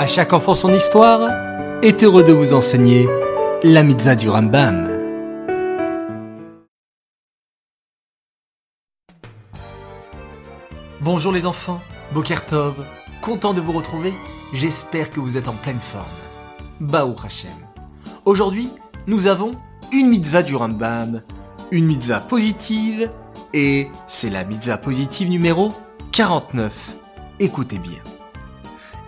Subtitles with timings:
[0.00, 1.30] À chaque enfant son histoire
[1.82, 3.06] est heureux de vous enseigner
[3.62, 4.88] la mitzvah du Rambam.
[11.02, 11.82] Bonjour les enfants,
[12.14, 12.82] Bokertov,
[13.20, 14.14] content de vous retrouver,
[14.54, 16.06] j'espère que vous êtes en pleine forme.
[16.80, 17.50] Baou Hashem.
[18.24, 18.70] Aujourd'hui,
[19.06, 19.50] nous avons
[19.92, 21.20] une mitzvah du Rambam,
[21.72, 23.10] une mitzvah positive,
[23.52, 25.74] et c'est la mitzvah positive numéro
[26.12, 26.96] 49.
[27.38, 28.09] Écoutez bien.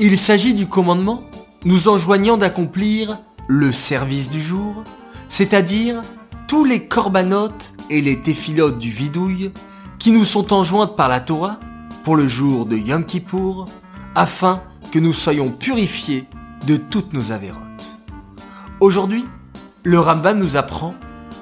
[0.00, 1.22] Il s'agit du commandement
[1.64, 4.82] nous enjoignant d'accomplir le service du jour,
[5.28, 6.02] c'est-à-dire
[6.48, 9.52] tous les corbanotes et les téphilotes du vidouille
[9.98, 11.60] qui nous sont enjointes par la Torah
[12.02, 13.66] pour le jour de Yom Kippour,
[14.14, 16.26] afin que nous soyons purifiés
[16.66, 17.98] de toutes nos avérotes.
[18.80, 19.24] Aujourd'hui,
[19.84, 20.94] le Rambam nous apprend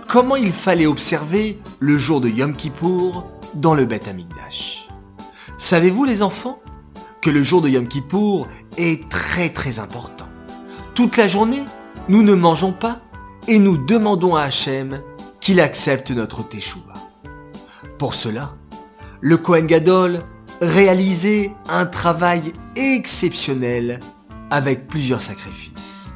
[0.07, 4.89] comment il fallait observer le jour de Yom Kippour dans le Beth Amikdash.
[5.59, 6.59] Savez-vous les enfants
[7.21, 10.29] que le jour de Yom Kippour est très très important.
[10.95, 11.63] Toute la journée,
[12.09, 13.01] nous ne mangeons pas
[13.47, 15.01] et nous demandons à Hachem
[15.41, 16.95] qu'il accepte notre teshuva.
[17.99, 18.55] Pour cela,
[19.21, 20.23] le Kohen Gadol
[20.61, 24.01] réalisait un travail exceptionnel
[24.51, 26.15] avec plusieurs sacrifices.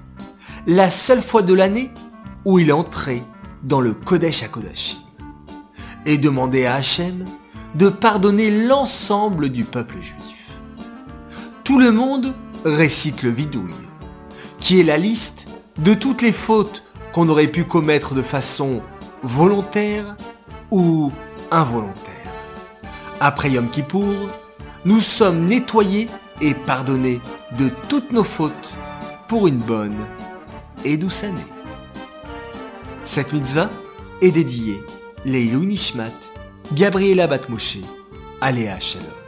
[0.67, 1.91] La seule fois de l'année
[2.45, 3.23] où il entrait
[3.63, 4.99] dans le Kodesh HaKodashim
[6.07, 7.27] et demandait à Hachem
[7.75, 10.44] de pardonner l'ensemble du peuple juif
[11.65, 12.35] tout le monde
[12.65, 13.75] récite le vidouille,
[14.61, 15.47] qui est la liste
[15.79, 18.83] de toutes les fautes qu'on aurait pu commettre de façon
[19.23, 20.17] volontaire
[20.71, 21.11] ou
[21.51, 22.13] involontaire.
[23.19, 24.15] Après Yom Kippour,
[24.85, 26.09] nous sommes nettoyés
[26.43, 27.21] et pardonnés
[27.59, 28.77] de toutes nos fautes
[29.27, 29.97] pour une bonne
[30.85, 31.41] et douce année.
[33.05, 33.71] Cette mitzvah
[34.21, 34.83] est dédiée
[35.25, 36.13] Leilou Nishmat,
[36.75, 37.79] Gabriela Batmoshe,
[38.43, 39.24] Aléa Shalom.